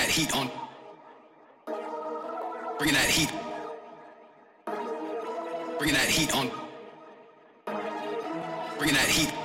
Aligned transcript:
that 0.00 0.08
heat 0.08 0.34
on. 0.34 0.50
Bringing 2.78 2.94
that 2.94 3.10
heat. 3.10 3.30
Bringing 5.78 5.94
that 5.94 6.08
heat 6.08 6.34
on. 6.34 6.50
Bringing 8.78 8.94
that 8.94 9.08
heat. 9.08 9.39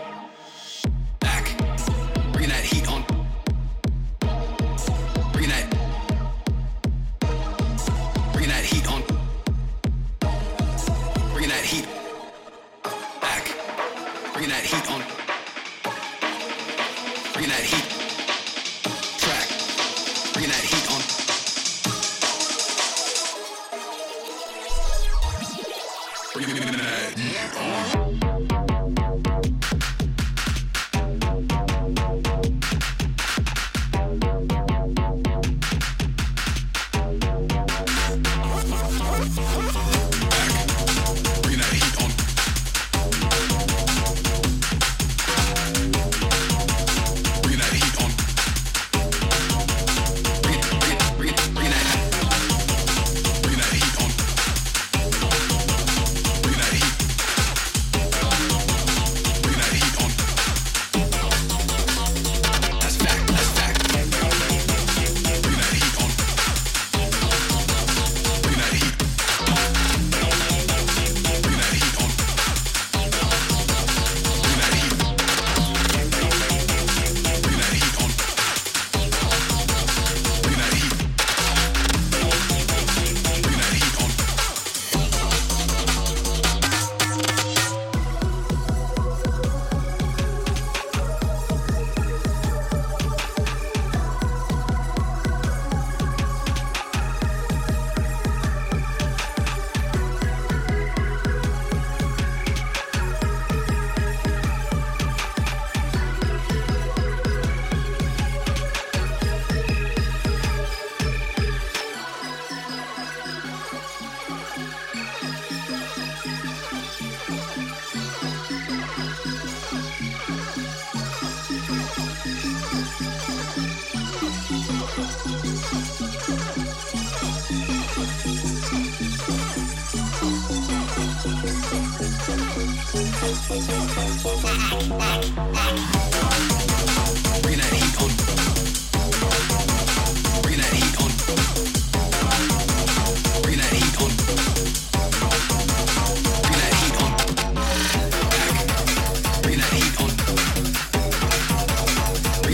Yeah. 27.17 28.74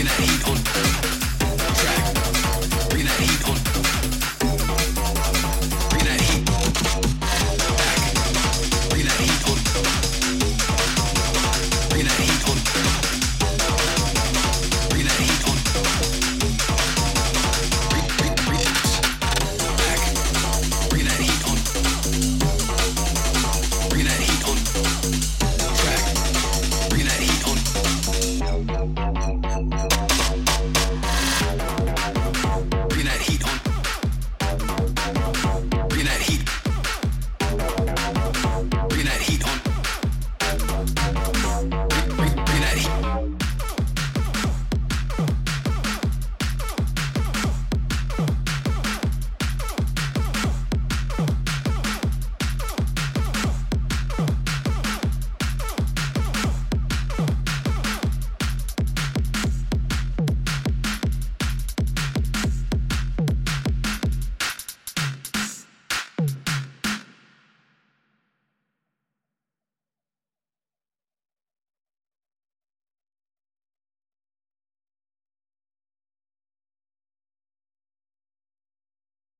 that 0.04 0.20
heat 0.20 0.48
on. 0.48 0.71